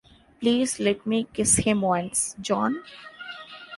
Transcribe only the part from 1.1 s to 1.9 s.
kiss him